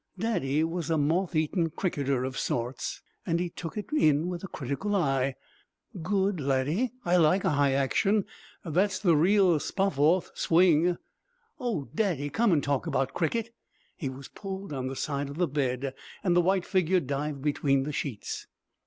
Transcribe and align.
Daddy 0.17 0.63
was 0.63 0.89
a 0.89 0.97
moth 0.97 1.35
eaten 1.35 1.69
cricketer 1.69 2.23
of 2.23 2.35
sorts, 2.35 3.03
and 3.23 3.39
he 3.39 3.49
took 3.51 3.77
it 3.77 3.91
in 3.95 4.29
with 4.29 4.43
a 4.43 4.47
critical 4.47 4.95
eye. 4.95 5.35
"Good, 6.01 6.39
Laddie. 6.39 6.93
I 7.05 7.17
like 7.17 7.43
a 7.43 7.51
high 7.51 7.73
action. 7.73 8.25
That's 8.65 8.97
the 8.97 9.15
real 9.15 9.59
Spofforth 9.59 10.31
swing." 10.35 10.97
"Oh, 11.59 11.87
Daddy, 11.93 12.31
come 12.31 12.51
and 12.51 12.63
talk 12.63 12.87
about 12.87 13.13
cricket!" 13.13 13.51
He 13.95 14.09
was 14.09 14.27
pulled 14.27 14.73
on 14.73 14.87
the 14.87 14.95
side 14.95 15.29
of 15.29 15.37
the 15.37 15.47
bed, 15.47 15.93
and 16.23 16.35
the 16.35 16.41
white 16.41 16.65
figure 16.65 16.99
dived 16.99 17.43
between 17.43 17.83
the 17.83 17.91
sheets. 17.93 18.47